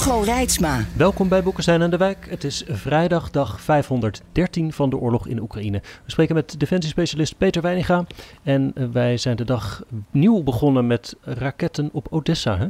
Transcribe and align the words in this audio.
Hugo 0.00 0.20
Reitsma. 0.20 0.84
Welkom 0.96 1.28
bij 1.28 1.42
Boekenstein 1.42 1.82
en 1.82 1.90
de 1.90 1.96
Wijk. 1.96 2.26
Het 2.28 2.44
is 2.44 2.64
vrijdag, 2.68 3.30
dag 3.30 3.60
513 3.60 4.72
van 4.72 4.90
de 4.90 4.96
oorlog 4.96 5.26
in 5.26 5.40
Oekraïne. 5.40 5.80
We 6.04 6.10
spreken 6.10 6.34
met 6.34 6.60
defensiespecialist 6.60 7.38
Peter 7.38 7.62
Weininga. 7.62 8.06
En 8.42 8.72
eh, 8.74 8.84
wij 8.92 9.16
zijn 9.16 9.36
de 9.36 9.44
dag 9.44 9.82
nieuw 10.10 10.42
begonnen 10.42 10.86
met 10.86 11.16
raketten 11.22 11.88
op 11.92 12.06
Odessa. 12.10 12.58
Hè? 12.58 12.66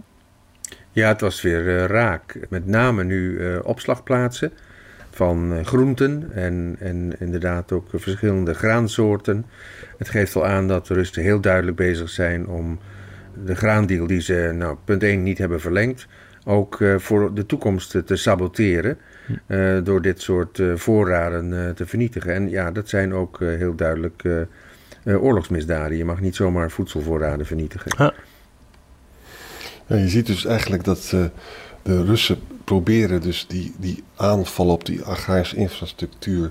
Ja, 0.90 1.08
het 1.08 1.20
was 1.20 1.42
weer 1.42 1.66
uh, 1.66 1.84
raak. 1.84 2.46
Met 2.48 2.66
name 2.66 3.04
nu 3.04 3.30
uh, 3.30 3.58
opslagplaatsen 3.62 4.52
van 5.10 5.52
uh, 5.52 5.64
groenten 5.64 6.30
en, 6.34 6.76
en 6.78 7.12
inderdaad 7.18 7.72
ook 7.72 7.88
verschillende 7.94 8.54
graansoorten. 8.54 9.46
Het 9.98 10.08
geeft 10.08 10.36
al 10.36 10.46
aan 10.46 10.68
dat 10.68 10.86
de 10.86 10.94
Russen 10.94 11.22
heel 11.22 11.40
duidelijk 11.40 11.76
bezig 11.76 12.08
zijn 12.08 12.48
om 12.48 12.78
de 13.44 13.54
graandeal 13.54 14.06
die 14.06 14.20
ze, 14.20 14.52
nou, 14.54 14.76
punt 14.84 15.02
1 15.02 15.22
niet 15.22 15.38
hebben 15.38 15.60
verlengd 15.60 16.06
ook 16.44 16.80
uh, 16.80 16.98
voor 16.98 17.34
de 17.34 17.46
toekomst 17.46 18.06
te 18.06 18.16
saboteren. 18.16 18.98
Uh, 19.46 19.78
door 19.84 20.02
dit 20.02 20.20
soort 20.20 20.58
uh, 20.58 20.76
voorraden 20.76 21.74
te 21.74 21.86
vernietigen. 21.86 22.34
En 22.34 22.50
ja, 22.50 22.70
dat 22.70 22.88
zijn 22.88 23.14
ook 23.14 23.38
heel 23.40 23.74
duidelijk 23.74 24.22
oorlogsmisdaden. 25.04 25.96
Je 25.96 26.04
mag 26.04 26.20
niet 26.20 26.36
zomaar 26.36 26.70
voedselvoorraden 26.70 27.46
vernietigen. 27.46 27.92
Ja. 27.98 28.12
Ja, 29.86 29.96
je 29.96 30.08
ziet 30.08 30.26
dus 30.26 30.44
eigenlijk 30.44 30.84
dat 30.84 31.10
de 31.82 32.04
Russen 32.04 32.38
proberen 32.64 33.20
dus 33.20 33.46
die, 33.46 33.74
die 33.78 34.04
aanval 34.16 34.68
op 34.68 34.84
die 34.86 35.02
agrarische 35.02 35.56
infrastructuur 35.56 36.50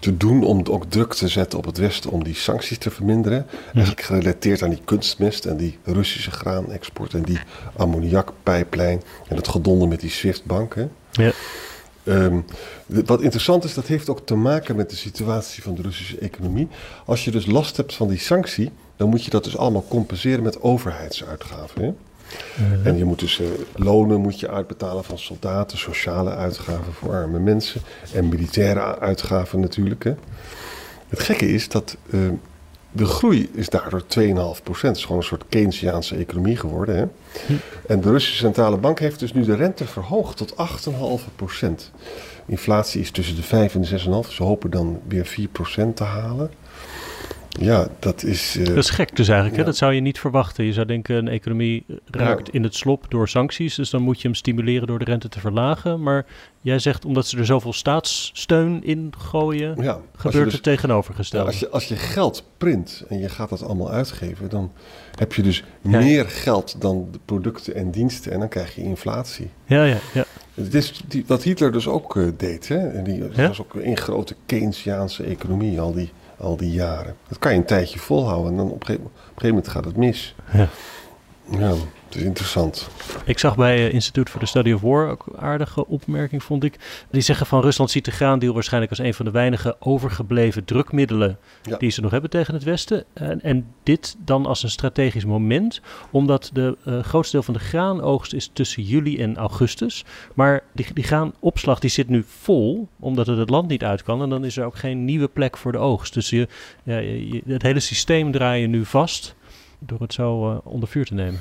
te 0.00 0.16
doen 0.16 0.44
om 0.44 0.62
ook 0.70 0.84
druk 0.88 1.14
te 1.14 1.28
zetten 1.28 1.58
op 1.58 1.64
het 1.64 1.78
Westen 1.78 2.10
om 2.10 2.24
die 2.24 2.34
sancties 2.34 2.78
te 2.78 2.90
verminderen. 2.90 3.46
Eigenlijk 3.74 4.06
gerelateerd 4.06 4.62
aan 4.62 4.70
die 4.70 4.82
kunstmest 4.84 5.44
en 5.44 5.56
die 5.56 5.78
Russische 5.84 6.30
graanexport 6.30 7.14
en 7.14 7.22
die 7.22 7.38
ammoniakpijplijn 7.76 9.02
en 9.28 9.36
het 9.36 9.48
gedonder 9.48 9.88
met 9.88 10.00
die 10.00 10.10
SWIFT-banken. 10.10 10.92
Ja. 11.12 11.32
Um, 12.08 12.44
wat 12.86 13.22
interessant 13.22 13.64
is, 13.64 13.74
dat 13.74 13.86
heeft 13.86 14.08
ook 14.08 14.26
te 14.26 14.34
maken 14.34 14.76
met 14.76 14.90
de 14.90 14.96
situatie 14.96 15.62
van 15.62 15.74
de 15.74 15.82
Russische 15.82 16.18
economie. 16.18 16.68
Als 17.04 17.24
je 17.24 17.30
dus 17.30 17.46
last 17.46 17.76
hebt 17.76 17.94
van 17.94 18.08
die 18.08 18.18
sanctie, 18.18 18.70
dan 18.96 19.08
moet 19.08 19.24
je 19.24 19.30
dat 19.30 19.44
dus 19.44 19.56
allemaal 19.56 19.84
compenseren 19.88 20.42
met 20.42 20.62
overheidsuitgaven. 20.62 21.82
Hè? 21.82 21.92
En 22.84 22.96
je 22.96 23.04
moet 23.04 23.18
dus 23.18 23.38
uh, 23.38 23.46
lonen 23.74 24.20
moet 24.20 24.40
je 24.40 24.50
uitbetalen 24.50 25.04
van 25.04 25.18
soldaten, 25.18 25.78
sociale 25.78 26.30
uitgaven 26.30 26.92
voor 26.92 27.12
arme 27.12 27.38
mensen 27.38 27.80
en 28.12 28.28
militaire 28.28 28.98
uitgaven 28.98 29.60
natuurlijk. 29.60 30.04
Hè. 30.04 30.14
Het 31.08 31.20
gekke 31.20 31.48
is 31.48 31.68
dat 31.68 31.96
uh, 32.06 32.20
de 32.92 33.04
groei 33.04 33.50
is 33.54 33.68
daardoor 33.68 34.02
2,5%. 34.02 34.06
Het 34.80 34.96
is 34.96 35.02
gewoon 35.02 35.16
een 35.16 35.26
soort 35.26 35.44
Keynesiaanse 35.48 36.16
economie 36.16 36.56
geworden. 36.56 36.96
Hè. 36.96 37.04
En 37.86 38.00
de 38.00 38.10
Russische 38.10 38.38
centrale 38.38 38.76
bank 38.76 38.98
heeft 38.98 39.18
dus 39.18 39.32
nu 39.32 39.44
de 39.44 39.54
rente 39.54 39.84
verhoogd 39.84 40.36
tot 40.36 40.54
8,5%. 40.54 41.66
Inflatie 42.46 43.00
is 43.00 43.10
tussen 43.10 43.36
de 43.36 43.42
5 43.42 43.74
en 43.74 43.80
de 43.80 44.22
6,5%. 44.24 44.32
Ze 44.32 44.42
hopen 44.42 44.70
dan 44.70 45.00
weer 45.08 45.26
4% 45.26 45.94
te 45.94 46.04
halen. 46.04 46.50
Ja, 47.60 47.88
dat 47.98 48.22
is. 48.22 48.56
Uh, 48.56 48.66
dat 48.66 48.76
is 48.76 48.90
gek 48.90 49.16
dus 49.16 49.28
eigenlijk. 49.28 49.56
Ja. 49.56 49.62
Hè? 49.62 49.68
Dat 49.68 49.76
zou 49.76 49.92
je 49.92 50.00
niet 50.00 50.18
verwachten. 50.18 50.64
Je 50.64 50.72
zou 50.72 50.86
denken, 50.86 51.16
een 51.16 51.28
economie 51.28 51.84
raakt 52.10 52.46
ja. 52.46 52.52
in 52.52 52.62
het 52.62 52.74
slop 52.74 53.04
door 53.08 53.28
sancties. 53.28 53.74
Dus 53.74 53.90
dan 53.90 54.02
moet 54.02 54.20
je 54.20 54.28
hem 54.28 54.36
stimuleren 54.36 54.86
door 54.86 54.98
de 54.98 55.04
rente 55.04 55.28
te 55.28 55.40
verlagen. 55.40 56.02
Maar 56.02 56.26
jij 56.60 56.78
zegt, 56.78 57.04
omdat 57.04 57.26
ze 57.26 57.38
er 57.38 57.46
zoveel 57.46 57.72
staatssteun 57.72 58.84
in 58.84 59.12
gooien, 59.18 59.82
ja, 59.82 60.00
gebeurt 60.16 60.44
dus, 60.44 60.52
het 60.52 60.62
tegenovergestelde. 60.62 61.46
als, 61.46 61.58
je, 61.58 61.68
als 61.68 61.88
je 61.88 61.96
geld 61.96 62.44
print 62.58 63.04
en 63.08 63.18
je 63.18 63.28
gaat 63.28 63.48
dat 63.48 63.62
allemaal 63.62 63.90
uitgeven, 63.90 64.48
dan 64.48 64.72
heb 65.14 65.32
je 65.32 65.42
dus 65.42 65.64
meer 65.80 66.28
geld 66.28 66.80
dan 66.80 67.08
de 67.12 67.18
producten 67.24 67.74
en 67.74 67.90
diensten. 67.90 68.32
En 68.32 68.38
dan 68.38 68.48
krijg 68.48 68.74
je 68.74 68.82
inflatie. 68.82 69.50
Ja, 69.66 69.84
ja, 69.84 69.98
ja. 70.14 70.24
Het 70.54 70.74
is 70.74 71.02
die, 71.08 71.24
wat 71.26 71.42
Hitler 71.42 71.72
dus 71.72 71.88
ook 71.88 72.14
uh, 72.14 72.28
deed. 72.36 72.68
Hè? 72.68 72.88
En 72.88 73.04
die, 73.04 73.18
dat 73.18 73.36
was 73.36 73.60
ook 73.60 73.74
een 73.74 73.96
grote 73.96 74.34
Keynesiaanse 74.46 75.22
economie, 75.22 75.80
al 75.80 75.92
die 75.92 76.12
al 76.38 76.56
die 76.56 76.72
jaren. 76.72 77.16
Dat 77.28 77.38
kan 77.38 77.52
je 77.52 77.58
een 77.58 77.64
tijdje 77.64 77.98
volhouden 77.98 78.50
en 78.50 78.56
dan 78.56 78.70
op 78.70 78.80
een 78.80 78.86
gegeven, 78.86 79.10
moment 79.42 79.68
gaat 79.68 79.84
het 79.84 79.96
mis. 79.96 80.34
Ja. 80.52 80.68
Ja, 81.50 81.74
het 82.06 82.14
is 82.14 82.22
interessant. 82.22 82.88
Ik 83.24 83.38
zag 83.38 83.56
bij 83.56 83.86
uh, 83.86 83.92
Instituut 83.92 84.30
voor 84.30 84.40
de 84.40 84.46
Study 84.46 84.72
of 84.72 84.80
War 84.80 85.10
ook 85.10 85.26
een 85.26 85.38
aardige 85.38 85.86
opmerking, 85.86 86.42
vond 86.42 86.64
ik. 86.64 87.04
Die 87.10 87.20
zeggen 87.20 87.46
van 87.46 87.60
Rusland 87.60 87.90
ziet 87.90 88.04
de 88.04 88.10
graandeal 88.10 88.54
waarschijnlijk 88.54 88.92
als 88.92 89.00
een 89.00 89.14
van 89.14 89.24
de 89.24 89.30
weinige 89.30 89.76
overgebleven 89.78 90.64
drukmiddelen 90.64 91.38
ja. 91.62 91.76
die 91.76 91.90
ze 91.90 92.00
nog 92.00 92.10
hebben 92.10 92.30
tegen 92.30 92.54
het 92.54 92.62
Westen. 92.62 93.04
En, 93.12 93.42
en, 93.42 93.66
dit 93.82 94.16
dan 94.24 94.46
als 94.46 94.62
een 94.62 94.70
strategisch 94.70 95.24
moment, 95.24 95.80
omdat 96.10 96.50
de 96.52 96.76
uh, 96.84 97.02
grootste 97.02 97.36
deel 97.36 97.44
van 97.44 97.54
de 97.54 97.60
graanoogst 97.60 98.32
is 98.32 98.50
tussen 98.52 98.82
juli 98.82 99.18
en 99.18 99.36
augustus. 99.36 100.04
Maar 100.34 100.62
die, 100.72 100.86
die 100.94 101.04
graanopslag 101.04 101.78
die 101.78 101.90
zit 101.90 102.08
nu 102.08 102.24
vol, 102.26 102.88
omdat 103.00 103.26
het 103.26 103.38
het 103.38 103.50
land 103.50 103.68
niet 103.68 103.84
uit 103.84 104.02
kan. 104.02 104.22
En 104.22 104.28
dan 104.28 104.44
is 104.44 104.56
er 104.56 104.64
ook 104.64 104.76
geen 104.76 105.04
nieuwe 105.04 105.28
plek 105.28 105.56
voor 105.56 105.72
de 105.72 105.78
oogst. 105.78 106.14
Dus 106.14 106.30
je, 106.30 106.48
ja, 106.82 106.98
je, 106.98 107.42
het 107.46 107.62
hele 107.62 107.80
systeem 107.80 108.32
draai 108.32 108.60
je 108.60 108.66
nu 108.66 108.84
vast 108.84 109.35
door 109.78 110.00
het 110.00 110.12
zo 110.12 110.50
uh, 110.50 110.58
onder 110.62 110.88
vuur 110.88 111.04
te 111.04 111.14
nemen. 111.14 111.40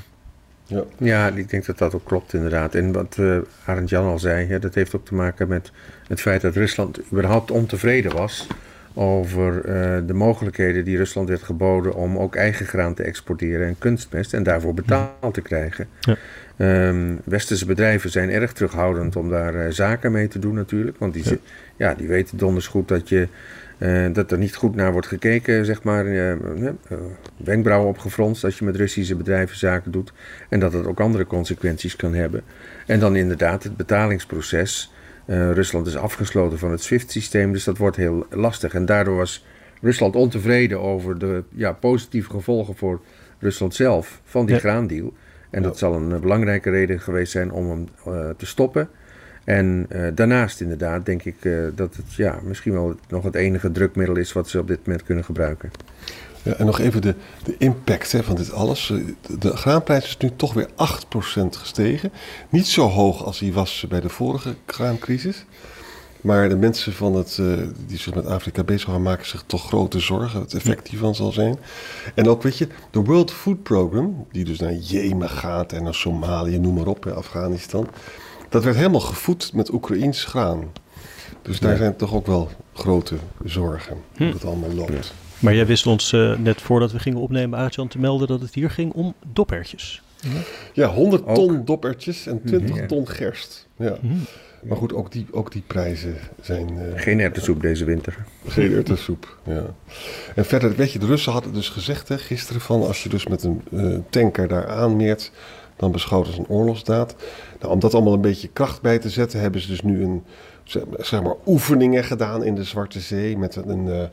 Ja. 0.68 0.84
ja, 0.98 1.28
ik 1.28 1.50
denk 1.50 1.66
dat 1.66 1.78
dat 1.78 1.96
ook 1.96 2.06
klopt 2.06 2.34
inderdaad. 2.34 2.76
En 2.76 2.92
wat 2.92 3.18
uh, 3.20 3.38
Arend 3.66 3.90
Jan 3.90 4.06
al 4.06 4.20
zei, 4.20 4.48
ja, 4.48 4.60
dat 4.60 4.76
heeft 4.76 4.96
ook 4.96 5.06
te 5.06 5.16
maken 5.16 5.48
met 5.48 5.72
het 6.08 6.22
feit 6.22 6.42
dat 6.42 6.56
Rusland 6.56 7.00
überhaupt 7.12 7.52
ontevreden 7.52 8.16
was 8.16 8.48
over 8.94 9.56
uh, 9.56 10.08
de 10.08 10.14
mogelijkheden 10.14 10.86
die 10.86 10.98
Rusland 10.98 11.30
werd 11.30 11.44
geboden 11.44 11.96
om 11.96 12.18
ook 12.18 12.36
eigen 12.36 12.66
graan 12.66 12.94
te 12.94 13.04
exporteren 13.04 13.68
en 13.68 13.78
kunstmest 13.78 14.34
en 14.34 14.44
daarvoor 14.44 14.74
betaald 14.74 15.34
te 15.34 15.42
krijgen. 15.42 15.88
Ja. 16.00 16.18
Um, 16.88 17.22
westerse 17.24 17.66
bedrijven 17.66 18.10
zijn 18.10 18.30
erg 18.30 18.54
terughoudend 18.54 19.16
om 19.16 19.30
daar 19.30 19.56
uh, 19.56 19.72
zaken 19.72 20.12
mee 20.12 20.28
te 20.28 20.40
doen 20.40 20.54
natuurlijk, 20.54 20.98
want 20.98 21.14
die, 21.14 21.24
ja. 21.30 21.38
ja 21.76 21.94
die 21.94 22.08
weten 22.08 22.38
donders 22.38 22.68
goed 22.68 22.88
dat 22.88 23.10
je 23.10 23.28
uh, 23.78 24.14
dat 24.14 24.32
er 24.32 24.38
niet 24.38 24.56
goed 24.56 24.76
naar 24.76 24.92
wordt 24.92 25.08
gekeken, 25.08 25.66
zeg 25.66 25.84
maar, 25.84 26.06
uh, 26.06 26.32
uh, 26.32 26.70
wenkbrauwen 27.38 27.90
opgefronst 27.90 28.44
als 28.44 28.60
je 28.60 28.66
met 28.66 28.76
Russische 28.76 29.16
bedrijven 29.16 29.58
zaken 29.58 29.92
doet. 29.92 30.14
En 30.50 30.60
dat 30.60 30.74
het 30.74 30.86
ook 30.86 31.00
andere 31.00 31.26
consequenties 31.26 31.96
kan 31.96 32.14
hebben. 32.14 32.42
En 32.86 33.00
dan 33.00 33.16
inderdaad 33.16 33.64
het 33.64 33.78
betalingsproces. 33.78 34.94
Rusland 35.28 35.88
is 35.88 35.98
afgesloten 35.98 36.60
van 36.60 36.72
het 36.72 36.82
SWIFT-systeem, 36.82 37.52
dus 37.52 37.64
dat 37.64 37.78
wordt 37.78 37.96
heel 37.96 38.26
lastig. 38.30 38.74
En 38.74 38.86
daardoor 38.86 39.16
was 39.16 39.46
Rusland 39.82 40.16
ontevreden 40.16 40.80
over 40.82 41.20
de 41.20 41.44
ja, 41.50 41.72
positieve 41.72 42.30
gevolgen 42.30 42.76
voor 42.76 43.02
Rusland 43.40 43.76
zelf 43.76 44.22
van 44.24 44.46
die 44.46 44.56
ja. 44.56 44.62
graandeal. 44.62 45.14
En 45.50 45.62
dat 45.62 45.78
zal 45.78 45.94
een 45.96 46.20
belangrijke 46.20 46.70
reden 46.70 47.00
geweest 47.00 47.32
zijn 47.32 47.52
om 47.52 47.70
hem 47.70 47.88
te 48.38 48.46
stoppen. 48.46 48.90
En 49.46 49.88
uh, 49.90 50.08
daarnaast 50.16 50.62
inderdaad 50.62 51.06
denk 51.06 51.24
ik 51.24 51.44
uh, 51.44 51.68
dat 51.76 51.96
het 51.96 52.14
ja, 52.14 52.40
misschien 52.44 52.74
wel 52.74 52.96
nog 53.08 53.24
het 53.24 53.36
enige 53.36 53.72
drukmiddel 53.72 54.16
is 54.16 54.34
wat 54.34 54.50
ze 54.50 54.60
op 54.60 54.68
dit 54.68 54.86
moment 54.86 55.04
kunnen 55.04 55.24
gebruiken. 55.24 55.72
Ja, 56.44 56.54
en 56.54 56.66
nog 56.66 56.80
even 56.80 57.02
de, 57.02 57.16
de 57.44 57.56
impact 57.58 58.12
hè, 58.12 58.24
van 58.24 58.36
dit 58.36 58.52
alles. 58.52 58.88
De, 58.88 59.38
de 59.38 59.58
graanprijs 59.58 60.06
is 60.06 60.18
nu 60.18 60.32
toch 60.36 60.54
weer 60.54 60.68
8% 60.68 60.72
gestegen. 61.50 62.12
Niet 62.50 62.68
zo 62.68 62.88
hoog 62.88 63.24
als 63.24 63.40
die 63.40 63.54
was 63.54 63.86
bij 63.90 64.02
de 64.02 64.10
vorige 64.10 64.56
graancrisis. 64.66 65.46
Maar 66.22 66.50
de 66.50 66.56
mensen 66.56 66.94
van 66.94 67.16
het, 67.16 67.38
uh, 67.42 67.58
die 67.88 67.98
zich 67.98 68.16
met 68.16 68.26
Afrika 68.26 68.64
bezig 68.64 68.90
gaan 68.90 69.02
maken 69.02 69.26
zich 69.26 69.44
toch 69.46 69.68
grote 69.68 70.00
zorgen. 70.00 70.40
Het 70.40 70.54
effect 70.54 70.88
hiervan 70.88 71.16
zal 71.16 71.32
zijn. 71.32 71.58
En 72.16 72.30
ook, 72.30 72.44
weet 72.44 72.58
je, 72.58 72.68
de 72.92 73.00
World 73.00 73.32
Food 73.32 73.64
Program, 73.64 74.28
die 74.32 74.46
dus 74.46 74.60
naar 74.60 74.74
Jemen 74.74 75.30
gaat 75.30 75.72
en 75.72 75.84
naar 75.84 75.96
Somalië, 75.96 76.60
noem 76.60 76.74
maar 76.74 76.88
op, 76.88 77.04
hè, 77.04 77.14
Afghanistan. 77.14 77.88
Dat 78.56 78.64
werd 78.64 78.76
helemaal 78.76 79.00
gevoed 79.00 79.54
met 79.54 79.74
Oekraïns 79.74 80.24
graan. 80.24 80.72
Dus 81.42 81.60
daar 81.60 81.72
ja. 81.72 81.78
zijn 81.78 81.96
toch 81.96 82.14
ook 82.14 82.26
wel 82.26 82.50
grote 82.74 83.16
zorgen 83.44 83.98
hm. 84.16 84.24
hoe 84.24 84.34
het 84.34 84.46
allemaal 84.46 84.74
loopt. 84.74 84.92
Ja. 84.92 85.00
Maar 85.40 85.56
jij 85.56 85.66
wist 85.66 85.88
ons 85.88 86.12
uh, 86.12 86.38
net 86.38 86.62
voordat 86.62 86.92
we 86.92 87.00
gingen 87.00 87.20
opnemen, 87.20 87.60
Aartjan, 87.60 87.88
te 87.88 88.00
melden 88.00 88.28
dat 88.28 88.42
het 88.42 88.54
hier 88.54 88.70
ging 88.70 88.94
om 88.94 89.14
doppertjes. 89.34 90.02
Ja, 90.74 90.88
100 90.88 91.36
ton 91.36 91.58
ook. 91.58 91.68
doppertjes 91.68 92.28
en 92.28 92.42
20 92.46 92.76
ja. 92.76 92.86
ton 92.86 93.08
gerst. 93.08 93.68
Ja. 93.78 93.98
Mm. 94.02 94.20
Maar 94.64 94.78
goed, 94.78 94.94
ook 94.94 95.12
die, 95.12 95.26
ook 95.32 95.52
die 95.52 95.64
prijzen 95.68 96.16
zijn... 96.42 96.70
Uh, 96.74 97.02
geen 97.02 97.20
erwtensoep 97.20 97.62
deze 97.62 97.86
winter. 97.86 98.26
Geen 98.48 98.74
erwtensoep, 98.74 99.38
ja. 99.44 99.66
En 100.36 100.46
verder, 100.46 100.76
weet 100.76 100.92
je, 100.92 101.00
de 101.00 101.06
Russen 101.06 101.32
hadden 101.32 101.54
dus 101.54 101.70
gezegd 101.70 102.08
hè, 102.08 102.18
gisteren 102.18 102.62
van... 102.62 102.84
als 102.84 103.04
je 103.04 103.10
dus 103.10 103.28
met 103.28 103.44
een 103.44 103.62
uh, 103.72 103.98
tanker 104.10 104.48
daar 104.48 104.68
aanmeert 104.68 105.32
dan 105.76 105.92
beschouwd 105.92 106.28
als 106.28 106.38
een 106.38 106.48
oorlogsdaad. 106.48 107.16
Nou, 107.60 107.74
om 107.74 107.80
dat 107.80 107.94
allemaal 107.94 108.14
een 108.14 108.22
beetje 108.22 108.48
kracht 108.48 108.82
bij 108.82 109.00
te 109.00 109.10
zetten, 109.10 109.40
hebben 109.40 109.62
ze 109.62 109.68
dus 109.68 109.82
nu 109.82 110.04
een, 110.04 110.24
zeg 111.00 111.24
maar, 111.24 111.36
oefeningen 111.46 112.04
gedaan 112.04 112.44
in 112.44 112.56
de 112.56 112.64
Zwarte 112.64 113.00
Zee 113.00 113.38
met 113.38 113.56
een, 113.56 113.88
uh, 113.88 114.04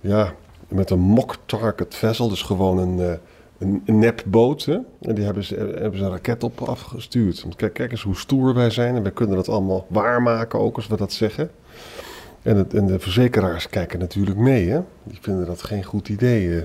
ja, 0.00 0.34
met 0.68 0.90
een 0.90 0.98
mock 0.98 1.36
target 1.46 1.94
vessel, 1.94 2.28
dus 2.28 2.42
gewoon 2.42 2.78
een, 2.78 2.98
uh, 2.98 3.12
een, 3.58 3.82
een 3.86 3.98
nepboot. 3.98 4.64
Hè? 4.64 4.78
En 5.00 5.14
die 5.14 5.24
hebben 5.24 5.44
ze, 5.44 5.54
hebben 5.54 5.98
ze 5.98 6.04
een 6.04 6.10
raket 6.10 6.44
op 6.44 6.60
afgestuurd. 6.60 7.46
Kijk, 7.56 7.72
kijk 7.72 7.90
eens 7.90 8.02
hoe 8.02 8.16
stoer 8.16 8.54
wij 8.54 8.70
zijn 8.70 8.96
en 8.96 9.02
wij 9.02 9.12
kunnen 9.12 9.36
dat 9.36 9.48
allemaal 9.48 9.86
waarmaken 9.88 10.58
ook, 10.58 10.76
als 10.76 10.86
we 10.86 10.96
dat 10.96 11.12
zeggen. 11.12 11.50
En, 12.42 12.56
het, 12.56 12.74
en 12.74 12.86
de 12.86 12.98
verzekeraars 12.98 13.68
kijken 13.68 13.98
natuurlijk 13.98 14.36
mee. 14.36 14.68
Hè? 14.68 14.80
Die 15.02 15.18
vinden 15.20 15.46
dat 15.46 15.62
geen 15.62 15.84
goed 15.84 16.08
idee 16.08 16.46
uh, 16.46 16.62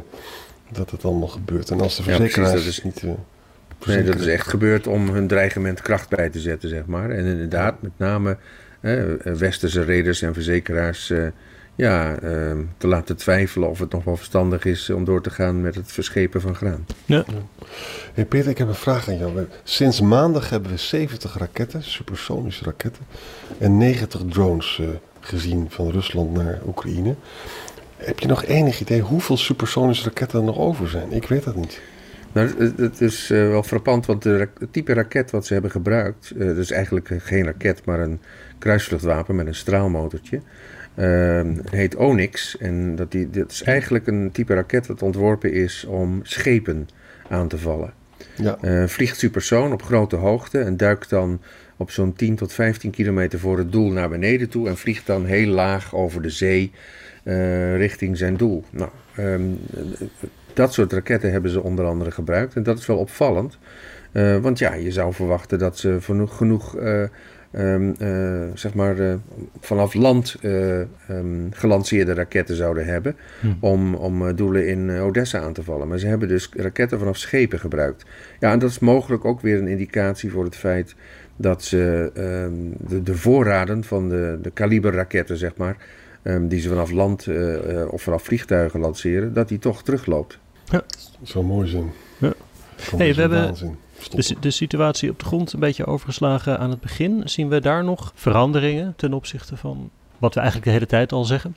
dat 0.71 0.91
het 0.91 1.05
allemaal 1.05 1.27
gebeurt. 1.27 1.69
En 1.69 1.81
als 1.81 1.95
de 1.95 2.03
verzekeraars 2.03 2.51
ja, 2.51 2.53
precies, 2.53 2.83
dat 2.83 2.93
is, 2.93 3.03
niet... 3.03 3.15
Nee, 3.85 4.03
dat 4.03 4.19
is 4.19 4.27
echt 4.27 4.47
gebeurd 4.47 4.87
om 4.87 5.09
hun 5.09 5.27
dreigement 5.27 5.81
kracht 5.81 6.09
bij 6.09 6.29
te 6.29 6.39
zetten, 6.39 6.69
zeg 6.69 6.85
maar. 6.85 7.09
En 7.09 7.25
inderdaad, 7.25 7.81
met 7.81 7.91
name 7.97 8.37
westerse 9.23 9.83
reders 9.83 10.21
en 10.21 10.33
verzekeraars 10.33 11.09
uh, 11.09 11.27
ja, 11.75 12.21
uh, 12.23 12.51
te 12.77 12.87
laten 12.87 13.17
twijfelen 13.17 13.69
of 13.69 13.79
het 13.79 13.91
nog 13.91 14.03
wel 14.03 14.15
verstandig 14.15 14.65
is 14.65 14.89
om 14.89 15.05
door 15.05 15.21
te 15.21 15.29
gaan 15.29 15.61
met 15.61 15.75
het 15.75 15.91
verschepen 15.91 16.41
van 16.41 16.55
graan. 16.55 16.85
Ja. 17.05 17.25
Hey 18.13 18.25
Peter, 18.25 18.49
ik 18.49 18.57
heb 18.57 18.67
een 18.67 18.75
vraag 18.75 19.07
aan 19.07 19.17
jou. 19.17 19.47
Sinds 19.63 20.01
maandag 20.01 20.49
hebben 20.49 20.71
we 20.71 20.77
70 20.77 21.37
raketten, 21.37 21.83
supersonische 21.83 22.63
raketten, 22.63 23.03
en 23.57 23.77
90 23.77 24.21
drones 24.29 24.77
uh, 24.81 24.87
gezien 25.19 25.65
van 25.69 25.91
Rusland 25.91 26.33
naar 26.33 26.59
Oekraïne. 26.67 27.15
Heb 27.97 28.19
je 28.19 28.27
nog 28.27 28.45
enig 28.45 28.81
idee 28.81 29.01
hoeveel 29.01 29.37
supersonische 29.37 30.03
raketten 30.03 30.39
er 30.39 30.45
nog 30.45 30.57
over 30.57 30.89
zijn? 30.89 31.11
Ik 31.11 31.27
weet 31.27 31.43
dat 31.43 31.55
niet. 31.55 31.81
Nou, 32.33 32.71
het 32.75 33.01
is 33.01 33.31
uh, 33.31 33.47
wel 33.47 33.63
frappant, 33.63 34.05
want 34.05 34.23
het 34.23 34.49
type 34.71 34.93
raket 34.93 35.31
wat 35.31 35.45
ze 35.45 35.53
hebben 35.53 35.71
gebruikt, 35.71 36.33
uh, 36.35 36.47
dat 36.47 36.57
is 36.57 36.71
eigenlijk 36.71 37.09
geen 37.17 37.45
raket, 37.45 37.85
maar 37.85 37.99
een 37.99 38.19
kruisvluchtwapen 38.59 39.35
met 39.35 39.47
een 39.47 39.55
straalmotortje, 39.55 40.41
uh, 40.95 41.41
heet 41.69 41.95
Onyx. 41.95 42.57
En 42.57 42.95
dat, 42.95 43.11
die, 43.11 43.29
dat 43.29 43.51
is 43.51 43.63
eigenlijk 43.63 44.07
een 44.07 44.31
type 44.31 44.53
raket 44.53 44.85
dat 44.85 45.01
ontworpen 45.01 45.53
is 45.53 45.85
om 45.85 46.19
schepen 46.23 46.87
aan 47.29 47.47
te 47.47 47.57
vallen. 47.57 47.93
Ja. 48.35 48.57
Uh, 48.61 48.87
vliegt 48.87 49.17
supersoon 49.17 49.73
op 49.73 49.83
grote 49.83 50.15
hoogte 50.15 50.59
en 50.59 50.77
duikt 50.77 51.09
dan 51.09 51.41
op 51.77 51.91
zo'n 51.91 52.13
10 52.13 52.35
tot 52.35 52.53
15 52.53 52.91
kilometer 52.91 53.39
voor 53.39 53.57
het 53.57 53.71
doel 53.71 53.91
naar 53.91 54.09
beneden 54.09 54.49
toe 54.49 54.67
en 54.67 54.77
vliegt 54.77 55.05
dan 55.05 55.25
heel 55.25 55.47
laag 55.47 55.95
over 55.95 56.21
de 56.21 56.29
zee 56.29 56.71
richting 57.75 58.17
zijn 58.17 58.37
doel. 58.37 58.63
Nou, 58.69 58.89
um, 59.17 59.59
dat 60.53 60.73
soort 60.73 60.93
raketten 60.93 61.31
hebben 61.31 61.51
ze 61.51 61.61
onder 61.61 61.85
andere 61.85 62.11
gebruikt. 62.11 62.55
En 62.55 62.63
dat 62.63 62.77
is 62.77 62.85
wel 62.85 62.97
opvallend. 62.97 63.57
Uh, 64.13 64.37
want 64.37 64.59
ja, 64.59 64.73
je 64.73 64.91
zou 64.91 65.13
verwachten 65.13 65.59
dat 65.59 65.77
ze 65.77 65.97
genoeg, 66.01 66.37
genoeg 66.37 66.77
uh, 66.77 67.03
um, 67.51 67.95
uh, 67.99 68.41
zeg 68.53 68.73
maar, 68.73 68.95
vanaf 69.59 69.93
land 69.93 70.35
um, 70.43 71.49
gelanceerde 71.51 72.13
raketten 72.13 72.55
zouden 72.55 72.85
hebben. 72.85 73.15
Hm. 73.39 73.47
Om, 73.59 73.95
om 73.95 74.35
doelen 74.35 74.67
in 74.67 74.99
Odessa 74.99 75.39
aan 75.39 75.53
te 75.53 75.63
vallen. 75.63 75.87
Maar 75.87 75.97
ze 75.97 76.07
hebben 76.07 76.27
dus 76.27 76.49
raketten 76.55 76.99
vanaf 76.99 77.17
schepen 77.17 77.59
gebruikt. 77.59 78.05
Ja, 78.39 78.51
en 78.51 78.59
dat 78.59 78.69
is 78.69 78.79
mogelijk 78.79 79.25
ook 79.25 79.41
weer 79.41 79.57
een 79.57 79.67
indicatie 79.67 80.31
voor 80.31 80.43
het 80.43 80.55
feit 80.55 80.95
dat 81.35 81.63
ze 81.63 82.11
um, 82.17 82.73
de, 82.87 83.03
de, 83.03 83.15
voorraden 83.15 83.83
van 83.83 84.09
de, 84.09 84.39
de 84.41 84.51
kaliberraketten, 84.51 85.37
zeg 85.37 85.55
maar. 85.57 85.77
Die 86.41 86.59
ze 86.59 86.69
vanaf 86.69 86.91
land 86.91 87.27
of 87.89 88.01
vanaf 88.01 88.23
vliegtuigen 88.23 88.79
lanceren, 88.79 89.33
dat 89.33 89.47
die 89.47 89.59
toch 89.59 89.83
terugloopt. 89.83 90.39
Ja. 90.65 90.83
Dat 91.19 91.29
zou 91.29 91.45
mooi 91.45 91.67
zijn. 91.67 91.91
Ja. 92.17 92.33
Hey, 92.97 93.15
we 93.15 93.21
hebben 93.21 93.55
de, 94.09 94.35
de, 94.39 94.51
situatie 94.51 95.09
op 95.09 95.19
de 95.19 95.25
grond 95.25 95.53
een 95.53 95.59
beetje 95.59 95.85
overgeslagen 95.85 96.59
aan 96.59 96.69
het 96.69 96.81
begin. 96.81 97.21
Zien 97.25 97.49
we 97.49 97.61
daar 97.61 97.83
nog 97.83 98.11
veranderingen 98.15 98.93
ten 98.95 99.13
opzichte 99.13 99.57
van 99.57 99.89
wat 100.17 100.33
we 100.33 100.39
eigenlijk 100.39 100.69
de 100.69 100.75
hele 100.75 100.89
tijd 100.89 101.11
al 101.11 101.25
zeggen? 101.25 101.55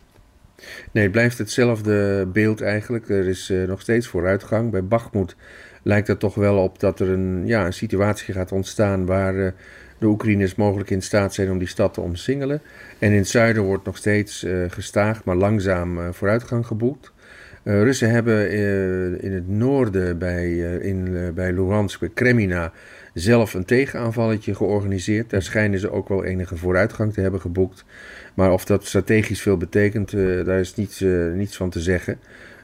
Nee, 0.93 1.03
het 1.03 1.13
blijft 1.13 1.39
hetzelfde 1.39 2.27
beeld 2.33 2.61
eigenlijk. 2.61 3.09
Er 3.09 3.29
is 3.29 3.51
uh, 3.51 3.69
nog 3.69 3.81
steeds 3.81 4.07
vooruitgang. 4.07 4.71
Bij 4.71 4.85
Bachmoed 4.85 5.37
lijkt 5.83 6.09
het 6.09 6.19
toch 6.19 6.35
wel 6.35 6.57
op 6.57 6.81
dat 6.81 7.01
er 7.01 7.09
een, 7.09 7.47
ja, 7.47 7.67
een 7.67 7.73
situatie 7.73 8.35
gaat 8.35 8.53
ontstaan 8.53 9.07
waar 9.07 9.35
uh, 9.35 9.51
de 9.99 10.07
Oekraïners 10.07 10.55
mogelijk 10.55 10.91
in 10.91 11.03
staat 11.03 11.35
zijn 11.35 11.51
om 11.51 11.59
die 11.59 11.69
stad 11.69 11.95
te 11.95 12.01
omsingelen. 12.01 12.61
En 12.99 13.11
in 13.11 13.19
het 13.19 13.29
zuiden 13.29 13.63
wordt 13.63 13.85
nog 13.85 13.97
steeds 13.97 14.45
uh, 14.45 14.65
gestaag, 14.69 15.25
maar 15.25 15.37
langzaam 15.37 16.15
vooruitgang 16.15 16.67
geboekt. 16.67 17.13
Uh, 17.65 17.83
Russen 17.83 18.11
hebben 18.11 18.51
in 19.21 19.33
het 19.33 19.49
noorden 19.49 20.19
bij, 20.19 20.49
uh, 20.49 20.85
in, 20.85 21.33
bij 21.35 21.53
Luhansk, 21.53 22.01
bij 22.01 22.11
Kremina, 22.15 22.73
zelf 23.15 23.55
een 23.55 23.65
tegenaanvalletje 23.65 24.55
georganiseerd. 24.55 25.31
Daar 25.31 25.43
schijnen 25.43 25.79
ze 25.79 25.91
ook 25.91 26.09
wel 26.09 26.25
enige 26.25 26.57
vooruitgang 26.57 27.13
te 27.13 27.21
hebben 27.21 27.41
geboekt. 27.41 27.85
Maar 28.35 28.53
of 28.53 28.65
dat 28.65 28.85
strategisch 28.85 29.43
veel 29.43 29.57
betekent, 29.57 30.11
daar 30.45 30.61
is 30.61 30.75
niets, 30.75 31.05
niets 31.35 31.57
van 31.57 31.71
te 31.71 31.81
zeggen. 31.81 32.19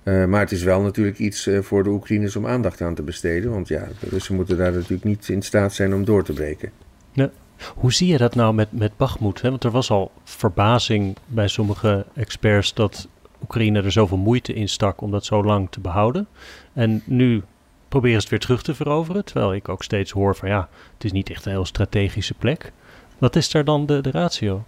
maar 0.05 0.41
het 0.41 0.53
is 0.53 0.63
wel 0.63 0.81
natuurlijk 0.83 1.19
iets 1.19 1.51
voor 1.61 1.83
de 1.85 1.91
Oekraïners 1.91 2.37
om 2.37 2.47
aandacht 2.47 2.81
aan 2.81 2.95
te 2.95 3.03
besteden. 3.03 3.51
Want 3.51 3.69
ja, 3.69 3.89
de 4.01 4.09
Russen 4.09 4.35
moeten 4.35 4.57
daar 4.57 4.73
natuurlijk 4.73 5.05
niet 5.05 5.29
in 5.29 5.43
staat 5.43 5.75
zijn 5.75 5.95
om 5.95 6.05
door 6.05 6.25
te 6.25 6.33
breken. 6.33 6.90
Ja. 7.13 7.31
Hoe 7.75 7.93
zie 7.93 8.09
je 8.09 8.19
dat 8.19 8.35
nou 8.35 8.55
met, 8.55 8.73
met 8.73 8.97
Bachmoed? 8.97 9.41
Want 9.41 9.65
er 9.65 9.71
was 9.71 9.91
al 9.91 10.11
verbazing 10.25 11.17
bij 11.27 11.49
sommige 11.49 12.07
experts 12.15 12.75
dat 12.75 13.09
Oekraïne 13.43 13.83
er 13.83 13.93
zoveel 13.93 14.17
moeite 14.17 14.53
in 14.53 14.69
stak 14.69 15.01
om 15.01 15.11
dat 15.11 15.25
zo 15.25 15.45
lang 15.45 15.71
te 15.71 15.81
behouden. 15.81 16.29
En 16.73 17.03
nu 17.05 17.43
proberen 17.89 18.17
ze 18.17 18.21
het 18.21 18.31
weer 18.31 18.41
terug 18.41 18.63
te 18.63 18.75
veroveren. 18.75 19.25
Terwijl 19.25 19.55
ik 19.55 19.69
ook 19.69 19.83
steeds 19.83 20.11
hoor 20.11 20.37
van 20.37 20.49
ja, 20.49 20.69
het 20.95 21.05
is 21.05 21.13
niet 21.13 21.31
echt 21.31 21.45
een 21.45 21.53
heel 21.53 21.65
strategische 21.65 22.35
plek. 22.35 22.73
Wat 23.19 23.37
is 23.37 23.51
daar 23.51 23.65
dan 23.65 23.87
de, 23.87 24.01
de 24.01 24.11
ratio? 24.11 24.65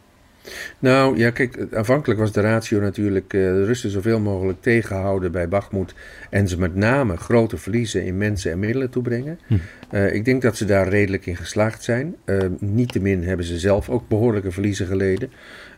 Nou 0.79 1.19
ja, 1.19 1.31
kijk, 1.31 1.67
aanvankelijk 1.73 2.21
was 2.21 2.33
de 2.33 2.41
ratio 2.41 2.81
natuurlijk 2.81 3.33
uh, 3.33 3.41
de 3.41 3.65
Russen 3.65 3.91
zoveel 3.91 4.21
mogelijk 4.21 4.63
tegenhouden 4.63 5.33
bij 5.33 5.49
Bakhmut. 5.49 5.95
En 6.31 6.49
ze 6.49 6.59
met 6.59 6.75
name 6.75 7.17
grote 7.17 7.57
verliezen 7.57 8.05
in 8.05 8.19
mensen 8.19 8.53
en 8.53 8.59
middelen 8.59 8.91
toebrengen. 8.91 9.39
Hm. 9.47 9.55
Uh, 9.93 10.15
ik 10.15 10.25
denk 10.25 10.43
dat 10.43 10.57
ze 10.57 10.65
daar 10.65 10.89
redelijk 10.89 11.27
in 11.27 11.37
geslaagd 11.37 11.83
zijn. 11.83 12.17
Uh, 12.27 12.39
Niettemin 12.59 13.25
hebben 13.25 13.47
ze 13.47 13.59
zelf 13.59 13.89
ook 13.89 14.09
behoorlijke 14.09 14.51
verliezen 14.51 14.87
geleden. 14.87 15.31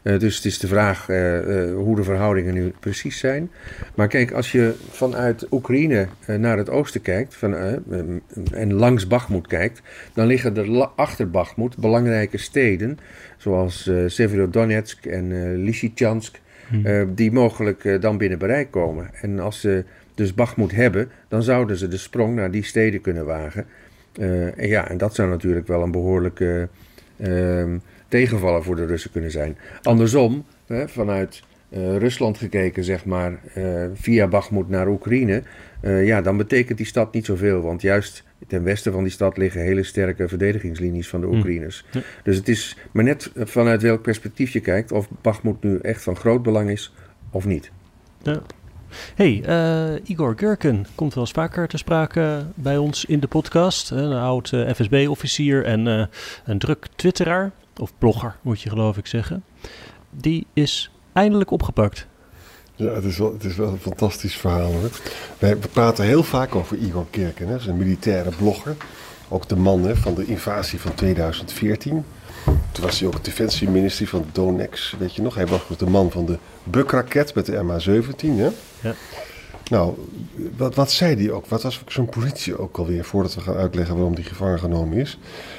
Uh, 0.05 0.19
dus 0.19 0.37
het 0.37 0.45
is 0.45 0.59
de 0.59 0.67
vraag 0.67 1.06
hoe 1.75 1.97
de 1.97 2.03
verhoudingen 2.03 2.55
nu 2.55 2.73
precies 2.81 3.19
zijn. 3.19 3.51
Maar 3.95 4.09
kijk, 4.09 4.33
als 4.33 4.53
je 4.53 4.75
vanuit 4.91 5.47
Oekraïne 5.51 6.06
naar 6.27 6.59
het 6.59 6.71
oosten 6.71 7.03
kijkt 7.03 7.35
van, 7.35 7.55
en 8.53 8.73
langs 8.73 9.06
Bakhmut 9.06 9.47
kijkt, 9.47 9.83
dan 10.15 10.27
liggen 10.27 10.56
er 10.56 10.87
achter 10.87 11.31
Bakhmut 11.31 11.77
belangrijke 11.77 12.38
steden 12.38 12.99
zoals 13.37 13.90
Severodonetsk 14.07 15.07
en 15.07 15.57
Lysychansk, 15.64 16.40
hmm. 16.69 17.14
die 17.14 17.33
mogelijk 17.33 18.00
dan 18.00 18.19
binnen 18.19 18.38
bereik 18.38 18.71
komen. 18.71 19.11
En 19.21 19.38
als 19.38 19.61
ze 19.61 19.85
dus 20.14 20.35
Bachmoed 20.35 20.73
hebben, 20.73 21.11
dan 21.28 21.43
zouden 21.43 21.76
ze 21.76 21.88
de 21.88 21.97
sprong 21.97 22.35
naar 22.35 22.50
die 22.50 22.64
steden 22.64 23.00
kunnen 23.00 23.25
wagen. 23.25 23.67
en 24.57 24.69
ja, 24.69 24.88
en 24.88 24.99
dat 24.99 25.14
zou 25.14 25.28
natuurlijk 25.28 25.67
wel 25.67 25.83
een 25.83 25.90
behoorlijke 25.90 26.69
tegenvaller 28.21 28.62
voor 28.62 28.76
de 28.76 28.87
Russen 28.87 29.11
kunnen 29.11 29.30
zijn. 29.30 29.56
Andersom, 29.83 30.44
vanuit 30.87 31.42
Rusland 31.99 32.38
gekeken, 32.38 32.85
zeg 32.85 33.04
maar, 33.04 33.40
via 33.94 34.26
Bachmoed 34.26 34.68
naar 34.68 34.88
Oekraïne, 34.88 35.42
ja, 35.83 36.23
dan 36.23 36.37
betekent 36.37 36.78
die 36.78 36.87
stad 36.87 37.12
niet 37.12 37.25
zoveel. 37.25 37.61
Want 37.61 37.83
juist 37.83 38.25
ten 38.47 38.64
westen 38.64 38.92
van 38.92 39.02
die 39.02 39.12
stad 39.12 39.37
liggen 39.37 39.61
hele 39.61 39.83
sterke 39.83 40.28
verdedigingslinies 40.28 41.09
van 41.09 41.21
de 41.21 41.26
hm. 41.26 41.35
Oekraïners. 41.35 41.85
Dus 42.23 42.37
het 42.37 42.49
is 42.49 42.76
maar 42.92 43.04
net 43.04 43.30
vanuit 43.37 43.83
welk 43.83 44.02
perspectief 44.02 44.50
je 44.50 44.61
kijkt 44.61 44.92
of 44.92 45.09
Bakhmut 45.23 45.62
nu 45.62 45.78
echt 45.78 46.02
van 46.02 46.16
groot 46.16 46.42
belang 46.42 46.71
is 46.71 46.94
of 47.30 47.47
niet. 47.47 47.71
Ja. 48.23 48.42
Hey, 49.15 49.43
uh, 49.47 50.01
Igor 50.05 50.35
Gurken 50.37 50.87
komt 50.95 51.15
wel 51.15 51.25
eens 51.25 51.33
vaker 51.33 51.69
te 51.69 51.77
sprake 51.77 52.47
bij 52.55 52.77
ons 52.77 53.05
in 53.05 53.21
de 53.21 53.27
podcast. 53.27 53.91
Een 53.91 54.13
oud 54.13 54.53
eh, 54.53 54.75
FSB-officier 54.75 55.65
en 55.65 56.09
een 56.45 56.59
druk 56.59 56.87
twitteraar, 56.97 57.51
of 57.77 57.93
blogger 57.99 58.37
moet 58.43 58.61
je 58.61 58.69
geloof 58.69 58.97
ik 58.97 59.07
zeggen. 59.07 59.45
Die 60.11 60.47
is 60.53 60.91
eindelijk 61.13 61.51
opgepakt. 61.51 62.07
Ja, 62.77 62.93
het 62.93 63.05
is 63.05 63.19
wel, 63.19 63.33
het 63.33 63.45
is 63.45 63.57
wel 63.57 63.69
een 63.69 63.79
fantastisch 63.79 64.37
verhaal. 64.37 64.73
Hoor. 64.73 64.91
We, 65.39 65.59
praten 65.73 66.05
heel 66.05 66.23
vaak 66.23 66.55
over 66.55 66.77
Igor 66.77 67.07
Kerken, 67.11 67.49
hè. 67.49 67.69
een 67.69 67.77
militaire 67.77 68.31
blogger. 68.37 68.77
Ook 69.29 69.49
de 69.49 69.57
man 69.57 69.83
hè, 69.83 69.97
van 69.97 70.15
de 70.15 70.27
invasie 70.27 70.81
van 70.81 70.95
2014. 70.95 72.05
Toen 72.75 72.85
was 72.85 72.99
hij 72.99 73.09
ook 73.09 73.25
defensieminister 73.25 74.07
van 74.07 74.26
Donex, 74.33 74.95
weet 74.99 75.14
je 75.14 75.23
nog. 75.23 75.35
Hij 75.35 75.47
was 75.47 75.61
de 75.78 75.87
man 75.87 76.11
van 76.11 76.26
de 76.26 76.38
Bukraket 76.64 77.35
met 77.35 77.47
de 77.47 77.52
MH17. 77.52 78.16
Hè? 78.21 78.49
Ja. 78.81 78.95
Nou, 79.71 79.95
wat, 80.57 80.75
wat 80.75 80.90
zei 80.90 81.16
hij 81.16 81.31
ook? 81.31 81.47
Wat 81.47 81.62
was 81.62 81.83
zo'n 81.87 82.09
politie 82.09 82.59
ook 82.59 82.78
alweer, 82.78 83.04
voordat 83.04 83.35
we 83.35 83.40
gaan 83.40 83.57
uitleggen 83.57 83.95
waarom 83.95 84.14
die 84.14 84.25
gevangen 84.25 84.59
genomen 84.59 84.99
is? 84.99 85.19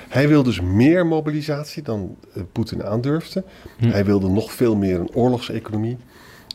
Hij 0.10 0.28
wil 0.28 0.44
dus 0.44 0.62
meer 0.62 1.06
mobilisatie 1.06 1.84
dan 1.84 2.16
uh, 2.34 2.44
Poetin 2.52 2.84
aandurfde. 2.84 3.44
Hm. 3.78 3.90
Hij 3.90 4.06
wilde 4.06 4.30
nog 4.30 4.52
veel 4.52 4.76
meer 4.76 5.00
een 5.00 5.14
oorlogseconomie. 5.14 5.98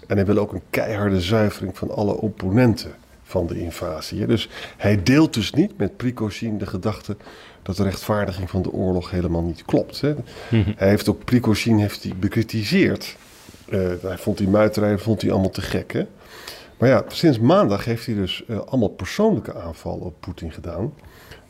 En 0.07 0.17
hij 0.17 0.27
wil 0.27 0.39
ook 0.39 0.53
een 0.53 0.63
keiharde 0.71 1.21
zuivering 1.21 1.79
van 1.79 1.91
alle 1.91 2.15
opponenten 2.17 2.95
van 3.31 3.47
de 3.47 3.61
invasie. 3.61 4.27
Dus 4.27 4.49
hij 4.77 5.03
deelt 5.03 5.35
dus 5.35 5.53
niet 5.53 5.79
met 5.79 5.97
Prigozhin 5.97 6.59
de 6.59 6.67
gedachte 6.67 7.17
dat 7.63 7.77
de 7.77 7.83
rechtvaardiging 7.83 8.51
van 8.51 8.63
de 8.63 8.73
oorlog 8.73 9.11
helemaal 9.11 9.43
niet 9.43 9.65
klopt. 9.65 10.01
Hè. 10.01 10.15
Mhm. 10.51 10.73
Hij 10.77 10.89
heeft 10.89 11.09
ook 11.09 11.25
Prigozhin 11.25 11.79
heeft 11.79 12.03
hij 12.03 12.13
bekritiseerd. 12.17 13.17
Eh, 13.69 13.81
hij 14.03 14.19
vond 14.19 14.39
die 14.39 14.49
muiterij 14.49 14.99
vond 14.99 15.23
hij 15.23 15.31
allemaal 15.31 15.51
te 15.51 15.63
gek. 15.63 15.93
Hè? 15.93 16.07
Maar 16.79 16.89
ja, 16.89 17.05
sinds 17.09 17.39
maandag 17.39 17.85
heeft 17.85 18.07
hij 18.07 18.15
dus 18.15 18.45
eh, 18.49 18.59
allemaal 18.59 18.89
persoonlijke 18.89 19.55
aanvallen 19.55 20.05
op 20.05 20.15
Poetin 20.21 20.53
gedaan. 20.53 20.93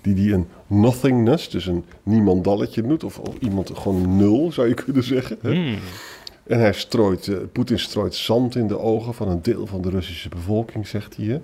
Die 0.03 0.15
hij 0.15 0.33
een 0.33 0.49
nothingness, 0.67 1.51
dus 1.51 1.67
een 1.67 1.85
niemandalletje 2.03 2.83
noemt. 2.83 3.05
Of, 3.05 3.19
of 3.19 3.35
iemand 3.39 3.71
gewoon 3.75 4.17
nul, 4.17 4.53
zou 4.53 4.69
je 4.69 4.75
kunnen 4.75 5.05
zeggen. 5.05 5.39
Hè? 5.43 5.53
Hmm. 5.53 5.79
En 6.51 6.59
hij 6.59 6.73
strooit, 6.73 7.29
eh, 7.29 7.37
Poetin 7.53 7.79
strooit 7.79 8.15
zand 8.15 8.57
in 8.57 8.67
de 8.67 8.79
ogen 8.79 9.15
van 9.15 9.29
een 9.29 9.43
deel 9.43 9.67
van 9.67 9.83
de 9.83 9.91
Russische 9.91 10.29
bevolking, 10.29 10.87
zegt 10.87 11.17
hij. 11.17 11.27
hè. 11.27 11.41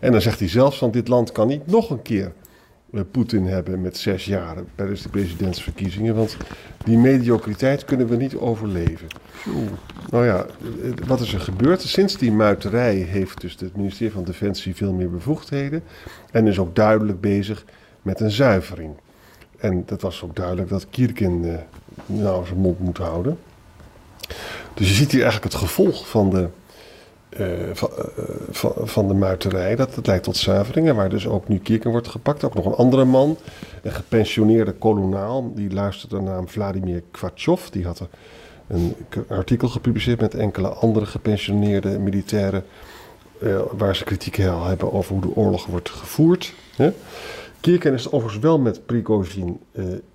En 0.00 0.12
dan 0.12 0.20
zegt 0.20 0.38
hij 0.38 0.48
zelfs 0.48 0.78
van 0.78 0.90
dit 0.90 1.08
land 1.08 1.32
kan 1.32 1.48
niet 1.48 1.66
nog 1.66 1.90
een 1.90 2.02
keer 2.02 2.32
eh, 2.92 3.00
Poetin 3.10 3.46
hebben 3.46 3.80
met 3.80 3.96
zes 3.96 4.24
jaar 4.24 4.56
tijdens 4.74 5.02
de 5.02 5.08
presidentsverkiezingen. 5.08 6.14
Want 6.14 6.36
die 6.84 6.98
mediocriteit 6.98 7.84
kunnen 7.84 8.06
we 8.06 8.16
niet 8.16 8.36
overleven. 8.36 9.06
Nou 10.10 10.24
ja, 10.24 10.46
eh, 10.82 11.06
wat 11.06 11.20
is 11.20 11.32
er 11.32 11.40
gebeurd? 11.40 11.82
Sinds 11.82 12.16
die 12.16 12.32
muiterij 12.32 12.94
heeft 12.94 13.40
dus 13.40 13.56
het 13.58 13.76
ministerie 13.76 14.12
van 14.12 14.24
Defensie 14.24 14.74
veel 14.74 14.92
meer 14.92 15.10
bevoegdheden. 15.10 15.82
En 16.30 16.46
is 16.46 16.58
ook 16.58 16.74
duidelijk 16.74 17.20
bezig 17.20 17.64
met 18.02 18.20
een 18.20 18.30
zuivering. 18.30 18.94
En 19.58 19.82
dat 19.86 20.00
was 20.00 20.22
ook 20.22 20.36
duidelijk 20.36 20.68
dat 20.68 20.86
Kierkin 20.90 21.44
eh, 21.44 21.54
nou 22.06 22.46
zijn 22.46 22.58
mond 22.58 22.78
moet 22.78 22.98
houden. 22.98 23.38
Dus 24.74 24.88
je 24.88 24.94
ziet 24.94 25.12
hier 25.12 25.22
eigenlijk 25.22 25.52
het 25.52 25.62
gevolg 25.62 26.08
van 26.08 26.30
de, 26.30 26.48
eh, 27.28 27.46
van, 27.72 27.90
eh, 27.90 28.24
van, 28.50 28.72
van 28.76 29.08
de 29.08 29.14
muiterij. 29.14 29.76
Dat 29.76 29.94
het 29.94 30.06
leidt 30.06 30.24
tot 30.24 30.36
zuiveringen, 30.36 30.94
waar 30.94 31.08
dus 31.08 31.26
ook 31.26 31.48
nu 31.48 31.58
Kierken 31.58 31.90
wordt 31.90 32.08
gepakt. 32.08 32.44
Ook 32.44 32.54
nog 32.54 32.66
een 32.66 32.74
andere 32.74 33.04
man, 33.04 33.36
een 33.82 33.92
gepensioneerde 33.92 34.72
kolonel. 34.72 35.52
Die 35.54 35.72
luisterde 35.72 36.20
naar 36.20 36.34
naam 36.34 36.48
Vladimir 36.48 37.02
Kvatjov. 37.10 37.68
Die 37.68 37.84
had 37.84 38.08
een 38.66 38.94
artikel 39.28 39.68
gepubliceerd 39.68 40.20
met 40.20 40.34
enkele 40.34 40.68
andere 40.68 41.06
gepensioneerde 41.06 41.98
militairen. 41.98 42.64
eh, 43.40 43.60
waar 43.72 43.96
ze 43.96 44.04
kritiek 44.04 44.36
hebben 44.36 44.92
over 44.92 45.12
hoe 45.12 45.20
de 45.20 45.34
oorlog 45.34 45.66
wordt 45.66 45.90
gevoerd. 45.90 46.52
Hè. 46.76 46.92
Kierken 47.60 47.92
is 47.92 48.10
overigens 48.10 48.42
wel 48.42 48.58
met 48.58 48.86
Prigozhin 48.86 49.60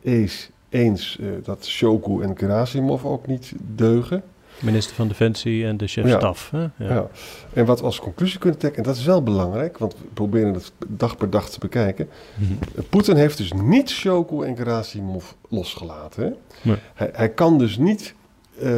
eens, 0.01 0.49
eens 0.69 1.17
eh, 1.19 1.27
dat 1.43 1.65
Shoku 1.65 2.21
en 2.21 2.37
Gerasimov 2.37 3.05
ook 3.05 3.27
niet 3.27 3.53
deugen. 3.75 4.23
Minister 4.59 4.95
van 4.95 5.07
Defensie 5.07 5.65
en 5.65 5.77
de 5.77 5.87
chef-staf. 5.87 6.49
hè? 6.51 6.59
Ja. 6.61 6.69
Ja. 6.77 7.07
En 7.53 7.65
wat 7.65 7.79
we 7.79 7.85
als 7.85 7.99
conclusie 7.99 8.39
kunnen 8.39 8.59
trekken, 8.59 8.83
en 8.83 8.89
dat 8.89 8.97
is 8.97 9.05
wel 9.05 9.23
belangrijk, 9.23 9.77
want 9.77 9.93
we 9.93 10.03
proberen 10.13 10.53
het 10.53 10.71
dag 10.87 11.17
per 11.17 11.29
dag 11.29 11.49
te 11.49 11.59
bekijken. 11.59 12.09
Mhm. 12.35 12.53
Poetin 12.89 13.15
heeft 13.15 13.37
dus 13.37 13.53
niet 13.53 13.89
Shoku 13.89 14.45
en 14.45 14.55
Gerasimov 14.55 15.31
losgelaten. 15.49 16.23
Hè? 16.23 16.29
Nee. 16.61 16.77
Hij, 16.93 17.09
hij 17.13 17.29
kan 17.29 17.57
dus 17.57 17.77
niet, 17.77 18.13
eh, 18.59 18.71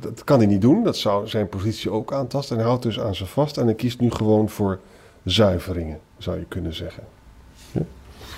dat 0.00 0.24
kan 0.24 0.38
hij 0.38 0.46
niet 0.46 0.60
doen, 0.60 0.84
dat 0.84 0.96
zou 0.96 1.28
zijn 1.28 1.48
positie 1.48 1.90
ook 1.90 2.12
aantasten. 2.12 2.52
En 2.56 2.60
hij 2.60 2.70
houdt 2.70 2.84
dus 2.84 3.00
aan 3.00 3.14
ze 3.14 3.26
vast 3.26 3.56
en 3.56 3.64
hij 3.64 3.74
kiest 3.74 4.00
nu 4.00 4.10
gewoon 4.10 4.48
voor 4.48 4.80
zuiveringen, 5.24 5.98
zou 6.18 6.38
je 6.38 6.44
kunnen 6.48 6.74
zeggen. 6.74 7.02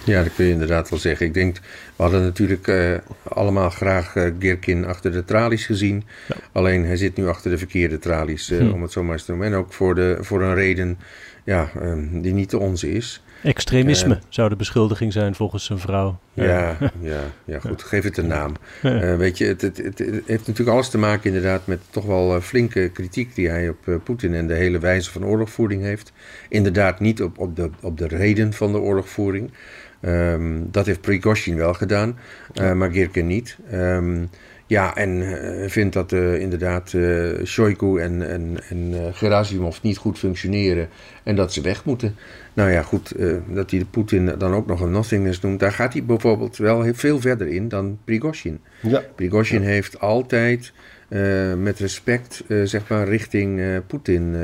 Ja, 0.08 0.22
dat 0.22 0.34
kun 0.34 0.44
je 0.44 0.52
inderdaad 0.52 0.90
wel 0.90 0.98
zeggen. 0.98 1.26
Ik 1.26 1.34
denk, 1.34 1.56
we 1.96 2.02
hadden 2.02 2.22
natuurlijk 2.22 2.68
eh, 2.68 2.94
allemaal 3.22 3.70
graag 3.70 4.12
Girkin 4.38 4.84
achter 4.84 5.12
de 5.12 5.24
tralies 5.24 5.66
gezien. 5.66 6.04
Alleen 6.52 6.84
hij 6.84 6.96
zit 6.96 7.16
nu 7.16 7.28
achter 7.28 7.50
de 7.50 7.58
verkeerde 7.58 7.98
tralies, 7.98 8.50
eh, 8.50 8.58
Hm. 8.58 8.70
om 8.70 8.82
het 8.82 8.92
zo 8.92 9.02
maar 9.02 9.12
eens 9.12 9.24
te 9.24 9.30
noemen. 9.30 9.52
En 9.52 9.58
ook 9.58 9.72
voor, 9.72 9.94
de, 9.94 10.16
voor 10.20 10.42
een 10.42 10.54
reden 10.54 10.98
ja, 11.44 11.70
ehm, 11.80 12.20
die 12.20 12.32
niet 12.32 12.50
de 12.50 12.58
onze 12.58 12.90
is. 12.92 13.22
Extremisme 13.42 14.18
zou 14.28 14.48
de 14.48 14.56
beschuldiging 14.56 15.12
zijn 15.12 15.34
volgens 15.34 15.64
zijn 15.64 15.78
vrouw. 15.78 16.18
Ja, 16.32 16.76
ja, 17.00 17.20
ja, 17.44 17.58
goed. 17.58 17.82
Geef 17.82 18.04
het 18.04 18.16
een 18.16 18.26
naam. 18.26 18.52
Weet 19.18 19.38
je, 19.38 19.44
het, 19.44 19.60
het, 19.60 19.76
het, 19.76 19.98
het 19.98 20.22
heeft 20.26 20.46
natuurlijk 20.46 20.68
alles 20.68 20.88
te 20.88 20.98
maken 20.98 21.24
inderdaad 21.24 21.66
met 21.66 21.80
toch 21.90 22.04
wel 22.04 22.40
flinke 22.40 22.88
kritiek 22.88 23.34
die 23.34 23.48
hij 23.48 23.68
op 23.68 24.00
Poetin 24.04 24.34
en 24.34 24.46
de 24.46 24.54
hele 24.54 24.78
wijze 24.78 25.10
van 25.10 25.24
oorlogvoering 25.24 25.82
heeft. 25.82 26.12
Inderdaad 26.48 27.00
niet 27.00 27.22
op, 27.22 27.38
op, 27.38 27.56
de, 27.56 27.70
op 27.80 27.98
de 27.98 28.06
reden 28.06 28.52
van 28.52 28.72
de 28.72 28.78
oorlogvoering. 28.78 29.50
Ehm, 30.00 30.60
dat 30.70 30.86
heeft 30.86 31.00
Prigozhin 31.00 31.56
wel 31.56 31.74
gedaan, 31.74 32.18
eh, 32.54 32.72
maar 32.72 32.90
Girkin 32.90 33.26
niet. 33.26 33.56
Ehm, 33.70 34.24
ja, 34.66 34.96
en 34.96 35.22
eh, 35.22 35.70
vindt 35.70 35.94
dat 35.94 36.12
eh, 36.12 36.40
inderdaad 36.40 36.92
eh 36.94 37.44
Shoigu 37.44 38.00
en, 38.00 38.28
en, 38.28 38.56
en 38.68 38.90
eh, 38.92 39.00
Gerasimov 39.12 39.78
niet 39.82 39.96
goed 39.96 40.18
functioneren 40.18 40.88
en 41.22 41.36
dat 41.36 41.52
ze 41.52 41.60
weg 41.60 41.84
moeten. 41.84 42.16
Nou 42.52 42.70
ja, 42.70 42.82
goed, 42.82 43.10
eh, 43.10 43.34
dat 43.46 43.70
hij 43.70 43.78
de 43.78 43.86
Poetin 43.86 44.34
dan 44.38 44.54
ook 44.54 44.66
nog 44.66 44.80
een 44.80 44.90
nothingness 44.90 45.40
noemt, 45.40 45.60
daar 45.60 45.72
gaat 45.72 45.92
hij 45.92 46.04
bijvoorbeeld 46.04 46.56
wel 46.56 46.82
heel 46.82 46.94
veel 46.94 47.20
verder 47.20 47.46
in 47.46 47.68
dan 47.68 47.98
Prigozhin. 48.04 48.60
Ja, 48.80 49.02
Prigozhin 49.14 49.62
heeft 49.62 50.00
altijd 50.00 50.72
eh, 51.08 51.54
met 51.54 51.78
respect 51.78 52.44
eh, 52.48 52.62
zeg 52.62 52.88
maar 52.88 53.08
richting 53.08 53.60
eh, 53.60 53.66
Poetin 53.86 54.34
eh, 54.34 54.40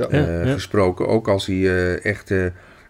ja. 0.00 0.06
Ja, 0.10 0.26
eh, 0.26 0.44
ja. 0.46 0.52
gesproken. 0.52 1.08
Ook 1.08 1.28
als 1.28 1.46
hij 1.46 1.56
eh, 1.56 2.04
echt 2.04 2.30
eh, 2.30 2.44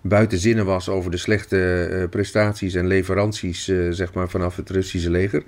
buiten 0.09 0.39
zinnen 0.39 0.65
was 0.65 0.89
over 0.89 1.11
de 1.11 1.17
slechte 1.17 1.85
eh, 1.85 2.09
prestaties 2.09 2.75
en 2.75 2.87
leveranties 2.87 3.69
eh, 3.69 3.87
zeg 3.91 4.15
maar, 4.15 4.29
vanaf 4.29 4.57
het 4.57 4.71
Russische 4.71 5.11
leger, 5.11 5.43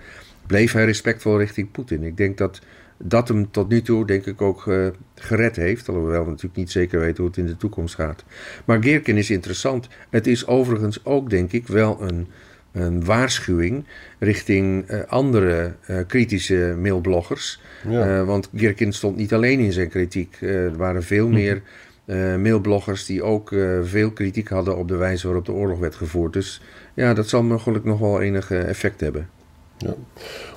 bleef 0.46 0.72
hij 0.72 0.84
respectvol 0.84 1.38
richting 1.38 1.70
Poetin. 1.70 2.02
Ik 2.02 2.16
denk 2.16 2.38
dat 2.38 2.60
dat 3.02 3.28
hem 3.28 3.50
tot 3.50 3.68
nu 3.68 3.82
toe 3.82 4.06
denk 4.06 4.26
ik 4.26 4.42
ook 4.42 4.66
eh, 4.66 4.86
gered 5.14 5.56
heeft. 5.56 5.88
Alhoewel 5.88 6.24
we 6.24 6.30
natuurlijk 6.30 6.56
niet 6.56 6.70
zeker 6.70 7.00
weten 7.00 7.16
hoe 7.16 7.26
het 7.26 7.36
in 7.36 7.46
de 7.46 7.56
toekomst 7.56 7.94
gaat. 7.94 8.24
Maar 8.64 8.82
Geerken 8.82 9.16
is 9.16 9.30
interessant. 9.30 9.88
Het 10.10 10.26
is 10.26 10.46
overigens 10.46 11.04
ook 11.04 11.30
denk 11.30 11.52
ik 11.52 11.66
wel 11.66 12.02
een, 12.02 12.26
een 12.72 13.04
waarschuwing 13.04 13.84
richting 14.18 14.90
andere 15.06 15.74
kritische 16.06 16.76
mailbloggers. 16.78 17.60
Ja. 17.88 18.24
Want 18.24 18.48
Geerken 18.54 18.92
stond 18.92 19.16
niet 19.16 19.34
alleen 19.34 19.58
in 19.58 19.72
zijn 19.72 19.88
kritiek. 19.88 20.36
Er 20.40 20.76
waren 20.76 21.02
veel 21.02 21.28
meer 21.28 21.62
eh, 22.10 22.36
mailbloggers 22.36 23.06
die 23.06 23.22
ook 23.22 23.52
eh, 23.52 23.78
veel 23.82 24.10
kritiek 24.10 24.48
hadden 24.48 24.76
op 24.76 24.88
de 24.88 24.96
wijze 24.96 25.26
waarop 25.26 25.46
de 25.46 25.52
oorlog 25.52 25.78
werd 25.78 25.94
gevoerd. 25.94 26.32
Dus 26.32 26.60
ja, 26.94 27.14
dat 27.14 27.28
zal 27.28 27.42
mogelijk 27.42 27.84
nog 27.84 27.98
wel 27.98 28.20
enig 28.20 28.50
eh, 28.50 28.68
effect 28.68 29.00
hebben. 29.00 29.28
Ja. 29.76 29.94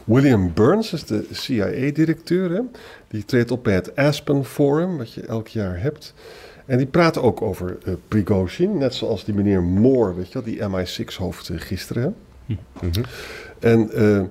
William 0.04 0.54
Burns 0.54 0.94
is 0.94 1.06
de 1.06 1.28
CIA-directeur. 1.32 2.64
Die 3.08 3.26
treedt 3.26 3.52
op 3.52 3.64
bij 3.64 3.74
het 3.74 3.96
Aspen 3.96 4.46
Forum, 4.46 4.98
wat 4.98 5.14
je 5.14 5.22
elk 5.26 5.48
jaar 5.48 5.82
hebt. 5.82 6.14
En 6.66 6.78
die 6.78 6.88
praat 6.88 7.18
ook 7.18 7.42
over 7.42 7.78
eh 7.86 7.94
Prigozhin, 8.08 8.78
net 8.78 8.94
zoals 8.94 9.26
die 9.26 9.34
meneer 9.34 9.64
Moore, 9.64 10.14
weet 10.16 10.32
je 10.32 10.34
wel, 10.34 10.44
die 10.44 10.86
MI6-hoofd 10.86 11.50
eh, 11.50 11.60
gisteren. 11.60 12.16
hè. 12.46 12.56
Mhm. 12.82 13.02
En 13.60 13.92
eh, 13.92 14.22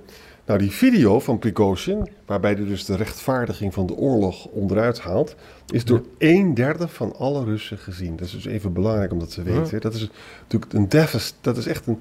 nou, 0.46 0.58
die 0.58 0.70
video 0.70 1.20
van 1.20 1.38
Prigozhin, 1.38 2.08
waarbij 2.26 2.52
hij 2.52 2.64
dus 2.64 2.84
de 2.84 2.96
rechtvaardiging 2.96 3.74
van 3.74 3.86
de 3.86 3.94
oorlog 3.94 4.46
onderuit 4.46 5.00
haalt, 5.00 5.34
is 5.70 5.84
door 5.84 6.02
een 6.18 6.54
derde 6.54 6.88
van 6.88 7.14
alle 7.16 7.44
Russen 7.44 7.78
gezien. 7.78 8.16
Dat 8.16 8.26
is 8.26 8.32
dus 8.32 8.44
even 8.46 8.72
belangrijk 8.72 9.12
om 9.12 9.18
dat 9.18 9.34
te 9.34 9.42
weten. 9.42 9.80
Dat 9.80 9.94
is 9.94 10.08
natuurlijk 10.42 10.72
een 10.72 10.88
devast, 10.88 11.36
dat 11.40 11.56
is 11.56 11.66
echt 11.66 11.86
een, 11.86 12.00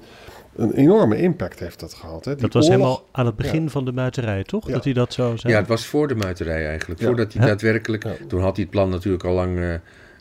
een 0.56 0.72
enorme 0.72 1.16
impact 1.16 1.58
heeft 1.58 1.80
dat 1.80 1.94
gehad. 1.94 2.24
Hè. 2.24 2.32
Die 2.32 2.42
Dat 2.42 2.52
was 2.52 2.64
oorlog- 2.64 2.78
helemaal 2.80 3.08
aan 3.12 3.26
het 3.26 3.36
begin 3.36 3.70
van 3.70 3.84
de 3.84 3.92
muiterij, 3.92 4.42
toch? 4.44 4.66
Ja. 4.66 4.72
Dat 4.72 4.84
hij 4.84 4.92
dat 4.92 5.12
zo 5.12 5.36
zei. 5.36 5.52
Ja, 5.52 5.58
het 5.58 5.68
was 5.68 5.86
voor 5.86 6.08
de 6.08 6.14
muiterij 6.14 6.66
eigenlijk. 6.66 7.00
Ja. 7.00 7.06
Voordat 7.06 7.32
hij 7.32 7.46
daadwerkelijk... 7.46 8.04
Ja. 8.04 8.12
Toen 8.28 8.40
had 8.40 8.54
hij 8.56 8.62
het 8.64 8.72
plan 8.72 8.88
natuurlijk 8.90 9.24
al 9.24 9.34
lang 9.34 9.58
eh, 9.58 9.74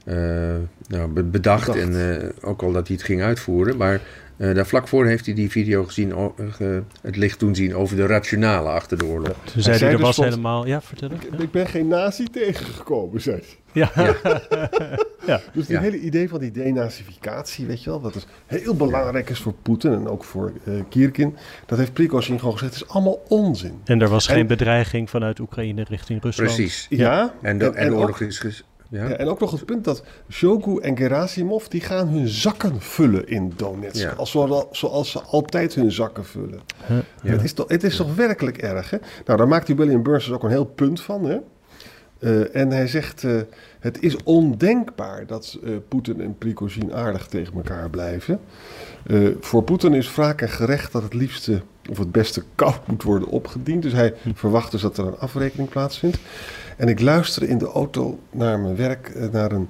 nou, 0.05 1.07
be- 1.07 1.23
bedacht. 1.23 1.31
Bedacht. 1.31 1.75
En 1.75 2.21
eh, 2.21 2.49
ook 2.49 2.61
al 2.63 2.71
dat 2.71 2.87
hij 2.87 2.95
het 2.95 3.05
ging 3.05 3.21
uitvoeren. 3.21 3.77
Maar 3.77 4.01
eh, 4.37 4.55
daar 4.55 4.65
vlak 4.67 4.87
voor 4.87 5.05
heeft 5.05 5.25
hij 5.25 5.35
die 5.35 5.49
video 5.49 5.83
gezien, 5.83 6.11
eh, 6.11 6.67
het 7.01 7.15
licht 7.15 7.39
toen 7.39 7.55
zien 7.55 7.75
over 7.75 7.95
de 7.95 8.05
rationale 8.05 8.69
achter 8.69 8.97
de 8.97 9.05
oorlog. 9.05 9.35
Toen 9.43 9.61
zei 9.61 9.63
hij, 9.63 9.77
zei 9.77 9.91
er 9.91 9.97
dus 9.97 10.05
was 10.05 10.17
helemaal... 10.17 10.65
Ja, 10.67 10.81
vertel 10.81 11.11
Ik, 11.11 11.23
ik. 11.23 11.39
ik 11.39 11.51
ben 11.51 11.67
geen 11.67 11.87
nazi 11.87 12.23
tegengekomen, 12.31 13.21
zei 13.21 13.35
hij. 13.35 13.45
Ja. 13.73 13.91
ja. 13.95 15.41
Dus 15.53 15.67
het 15.67 15.67
Ja. 15.67 15.79
hele 15.81 15.99
idee 15.99 16.29
van 16.29 16.39
die 16.39 16.51
denazificatie, 16.51 17.65
weet 17.65 17.83
je 17.83 17.89
wel, 17.89 18.01
wat 18.01 18.13
dus 18.13 18.25
heel 18.45 18.75
belangrijk 18.75 19.29
is 19.29 19.39
voor 19.39 19.53
Poetin 19.61 19.91
en 19.93 20.07
ook 20.07 20.23
voor 20.23 20.51
eh 20.65 20.73
Kierkin, 20.89 21.35
dat 21.65 21.77
heeft 21.77 21.93
Prigozhin 21.93 22.39
gewoon 22.39 22.53
gezegd, 22.57 22.73
het 22.73 22.83
is 22.83 22.89
allemaal 22.89 23.23
onzin. 23.27 23.81
En 23.85 24.01
er 24.01 24.07
was 24.09 24.27
En- 24.27 24.35
geen 24.35 24.47
bedreiging 24.47 25.09
vanuit 25.09 25.39
Oekraïne 25.39 25.83
richting 25.89 26.21
Rusland. 26.23 26.53
Precies. 26.55 26.85
Ja, 26.89 27.33
En 27.41 27.57
de, 27.57 27.69
en 27.69 27.91
ook- 27.93 27.99
oorlog 27.99 28.19
is... 28.21 28.63
ja? 28.91 29.07
Ja, 29.07 29.15
en 29.15 29.27
ook 29.27 29.39
nog 29.39 29.51
het 29.51 29.65
punt 29.65 29.83
dat 29.83 30.03
Shogu 30.29 30.79
en 30.79 30.97
Gerasimov, 30.97 31.65
die 31.65 31.81
gaan 31.81 32.07
hun 32.07 32.27
zakken 32.27 32.81
vullen 32.81 33.27
in 33.27 33.53
Donetsk. 33.55 34.03
Ja. 34.03 34.11
Als, 34.11 34.31
zoals, 34.71 35.11
ze 35.11 35.21
altijd 35.21 35.75
hun 35.75 35.91
zakken 35.91 36.25
vullen. 36.25 36.59
Huh? 36.87 36.97
Ja. 37.23 37.31
Het, 37.31 37.43
is 37.43 37.53
toch, 37.53 37.67
het 37.67 37.83
is 37.83 37.95
toch 37.95 38.15
werkelijk 38.15 38.57
erg, 38.57 38.89
hè? 38.89 38.97
Nou, 39.25 39.37
daar 39.37 39.47
maakt 39.47 39.65
die 39.67 39.75
William 39.75 40.03
Burns 40.03 40.25
dus 40.25 40.33
ook 40.33 40.43
een 40.43 40.49
heel 40.49 40.65
punt 40.65 41.01
van, 41.01 41.25
hè? 41.25 41.37
Eh, 42.19 42.55
en 42.55 42.71
hij 42.71 42.87
zegt, 42.87 43.23
eh, 43.23 43.41
het 43.79 44.01
is 44.01 44.23
ondenkbaar 44.23 45.25
dat 45.25 45.57
eh, 45.63 45.71
Poetin 45.87 46.21
en 46.21 46.37
Prigozhin 46.37 46.93
aardig 46.93 47.27
tegen 47.27 47.53
elkaar 47.53 47.89
blijven. 47.89 48.39
Eh, 49.07 49.27
voor 49.39 49.63
Poetin 49.63 49.93
is 49.93 50.15
wraak 50.15 50.41
en 50.41 50.49
gerecht 50.49 50.91
dat 50.91 51.03
het 51.03 51.13
liefste 51.13 51.61
of 51.89 51.97
het 51.97 52.11
beste 52.11 52.43
koud 52.55 52.87
moet 52.87 53.03
worden 53.03 53.27
opgediend. 53.27 53.83
Dus 53.83 53.93
hij 53.93 54.13
verwacht 54.33 54.71
dus 54.71 54.81
dat 54.81 54.97
er 54.97 55.07
een 55.07 55.17
afrekening 55.17 55.69
plaatsvindt. 55.69 56.17
En 56.81 56.87
ik 56.87 56.99
luisterde 56.99 57.47
in 57.47 57.57
de 57.57 57.67
auto 57.67 58.19
naar 58.31 58.59
mijn 58.59 58.75
werk 58.75 59.07
eh, 59.07 59.27
naar 59.31 59.51
een 59.51 59.69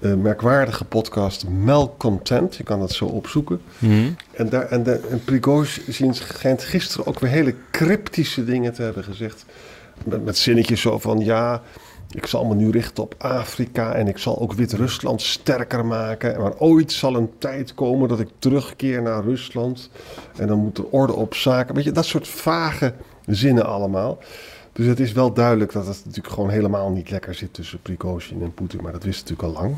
uh, 0.00 0.14
merkwaardige 0.14 0.84
podcast 0.84 1.48
Malcontent. 1.48 2.56
Je 2.56 2.62
kan 2.62 2.78
dat 2.78 2.92
zo 2.92 3.04
opzoeken. 3.04 3.60
Mm. 3.78 4.16
En, 4.32 4.48
daar, 4.48 4.66
en, 4.66 4.82
de, 4.82 4.92
en 5.10 5.24
Prigozhin 5.24 6.14
schijnt 6.14 6.62
gisteren 6.62 7.06
ook 7.06 7.18
weer 7.18 7.30
hele 7.30 7.54
cryptische 7.70 8.44
dingen 8.44 8.72
te 8.72 8.82
hebben 8.82 9.04
gezegd. 9.04 9.44
Met, 10.04 10.24
met 10.24 10.38
zinnetjes 10.38 10.80
zo 10.80 10.98
van 10.98 11.18
ja, 11.18 11.62
ik 12.10 12.26
zal 12.26 12.44
me 12.44 12.54
nu 12.54 12.70
richten 12.70 13.02
op 13.02 13.14
Afrika 13.18 13.94
en 13.94 14.08
ik 14.08 14.18
zal 14.18 14.40
ook 14.40 14.52
Wit-Rusland 14.52 15.22
sterker 15.22 15.86
maken. 15.86 16.40
Maar 16.40 16.58
ooit 16.58 16.92
zal 16.92 17.14
een 17.14 17.30
tijd 17.38 17.74
komen 17.74 18.08
dat 18.08 18.20
ik 18.20 18.28
terugkeer 18.38 19.02
naar 19.02 19.24
Rusland. 19.24 19.90
En 20.36 20.46
dan 20.46 20.58
moet 20.58 20.78
er 20.78 20.86
orde 20.90 21.12
op 21.12 21.34
zaken. 21.34 21.74
Weet 21.74 21.84
je, 21.84 21.92
dat 21.92 22.06
soort 22.06 22.28
vage 22.28 22.94
zinnen 23.26 23.66
allemaal. 23.66 24.18
Dus 24.76 24.86
het 24.86 25.00
is 25.00 25.12
wel 25.12 25.32
duidelijk 25.32 25.72
dat 25.72 25.86
het 25.86 25.96
natuurlijk 26.04 26.34
gewoon 26.34 26.50
helemaal 26.50 26.90
niet 26.90 27.10
lekker 27.10 27.34
zit 27.34 27.54
tussen 27.54 27.80
Prigozhin 27.82 28.42
en 28.42 28.54
Poetin. 28.54 28.82
Maar 28.82 28.92
dat 28.92 29.04
wist 29.04 29.28
natuurlijk 29.28 29.56
al 29.56 29.62
lang. 29.62 29.76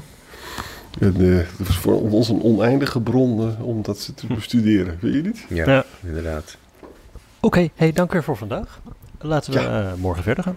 En, 1.01 1.21
uh, 1.21 1.39
het 1.39 1.67
was 1.67 1.79
voor 1.79 2.01
ons 2.01 2.29
een 2.29 2.43
oneindige 2.43 3.01
bron 3.01 3.41
uh, 3.41 3.67
om 3.67 3.83
dat 3.83 4.13
te 4.15 4.27
bestuderen, 4.27 4.99
weet 5.01 5.15
je 5.15 5.23
niet? 5.23 5.45
Ja, 5.49 5.71
ja. 5.71 5.85
inderdaad. 6.07 6.57
Oké, 6.81 6.87
okay, 7.41 7.71
hey, 7.75 7.93
dank 7.93 8.13
weer 8.13 8.25
voor 8.25 8.37
vandaag. 8.37 8.81
Laten 9.21 9.53
we 9.53 9.61
ja. 9.61 9.83
uh, 9.83 9.95
morgen 9.95 10.23
verder 10.23 10.45
gaan. 10.45 10.57